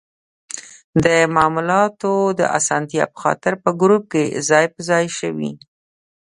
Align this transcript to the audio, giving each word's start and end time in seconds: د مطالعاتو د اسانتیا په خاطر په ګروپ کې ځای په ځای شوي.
د 1.03 1.05
مطالعاتو 1.35 2.13
د 2.39 2.41
اسانتیا 2.59 3.03
په 3.13 3.17
خاطر 3.23 3.53
په 3.63 3.69
ګروپ 3.81 4.03
کې 4.13 4.23
ځای 4.49 4.65
په 4.73 4.79
ځای 4.89 5.05
شوي. 5.19 5.51